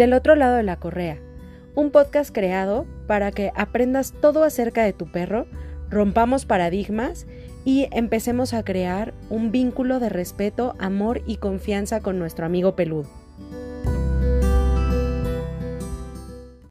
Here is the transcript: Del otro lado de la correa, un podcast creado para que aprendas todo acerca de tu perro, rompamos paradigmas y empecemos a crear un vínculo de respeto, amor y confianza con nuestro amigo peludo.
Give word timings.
Del 0.00 0.14
otro 0.14 0.34
lado 0.34 0.56
de 0.56 0.62
la 0.62 0.76
correa, 0.76 1.18
un 1.74 1.90
podcast 1.90 2.34
creado 2.34 2.86
para 3.06 3.32
que 3.32 3.52
aprendas 3.54 4.14
todo 4.18 4.44
acerca 4.44 4.82
de 4.82 4.94
tu 4.94 5.12
perro, 5.12 5.46
rompamos 5.90 6.46
paradigmas 6.46 7.26
y 7.66 7.86
empecemos 7.92 8.54
a 8.54 8.64
crear 8.64 9.12
un 9.28 9.52
vínculo 9.52 10.00
de 10.00 10.08
respeto, 10.08 10.74
amor 10.78 11.20
y 11.26 11.36
confianza 11.36 12.00
con 12.00 12.18
nuestro 12.18 12.46
amigo 12.46 12.76
peludo. 12.76 13.10